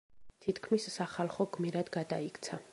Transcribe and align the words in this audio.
თითქმის 0.45 0.87
სახალხო 0.95 1.47
გმირად 1.59 1.95
გადაიქცა. 1.99 2.63